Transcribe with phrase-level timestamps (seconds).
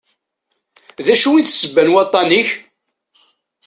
[1.05, 2.49] D acu i d ssebba n waṭṭan-ik?